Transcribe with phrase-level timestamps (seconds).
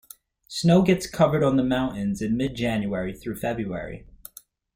[0.47, 4.07] Snow gets covered on the mountains in mid January through February.